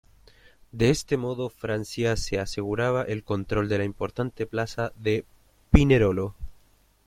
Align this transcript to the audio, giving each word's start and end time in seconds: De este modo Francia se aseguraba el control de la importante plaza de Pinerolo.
De 0.71 0.89
este 0.89 1.15
modo 1.15 1.49
Francia 1.51 2.17
se 2.17 2.39
aseguraba 2.39 3.03
el 3.03 3.23
control 3.23 3.69
de 3.69 3.77
la 3.77 3.83
importante 3.83 4.47
plaza 4.47 4.91
de 4.95 5.25
Pinerolo. 5.69 6.33